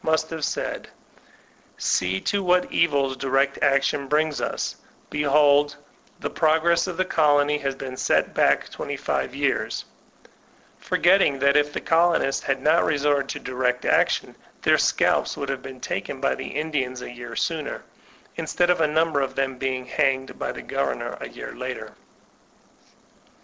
DiXECT 0.03 0.27
Action 0.33 0.41
225 0.49 0.61
must 0.63 0.87
have 0.87 0.89
said: 1.77 1.77
''See 2.11 2.25
to 2.25 2.43
what 2.43 2.71
evils 2.71 3.17
direcl 3.17 3.61
action 3.61 4.07
brings 4.07 4.41
us' 4.41 4.75
I 5.11 5.15
Bdioldy 5.15 5.75
the 6.19 6.29
progress 6.31 6.87
of 6.87 6.97
the 6.97 7.05
colony 7.05 7.59
has 7.59 7.75
been 7.75 7.95
set 7.97 8.33
back 8.33 8.67
twenty 8.71 8.97
five 8.97 9.35
years"; 9.35 9.85
forgetting 10.79 11.37
that 11.37 11.55
if 11.55 11.71
the 11.71 11.81
colonists 11.81 12.41
had 12.41 12.63
not 12.63 12.83
resorted 12.83 13.29
to 13.29 13.39
direct 13.41 13.85
action, 13.85 14.35
their 14.63 14.79
scalps 14.79 15.37
would 15.37 15.49
have 15.49 15.61
been 15.61 15.79
taken 15.79 16.19
by 16.19 16.33
the 16.33 16.47
Indians 16.47 17.03
a 17.03 17.11
year 17.11 17.35
sooner, 17.35 17.83
instead 18.37 18.71
of 18.71 18.81
a 18.81 18.87
number 18.87 19.21
of 19.21 19.35
them 19.35 19.59
being 19.59 19.85
hanged 19.85 20.39
by 20.39 20.51
the 20.51 20.63
governor 20.63 21.15
a 21.21 21.29
year 21.29 21.53
later. 21.53 21.93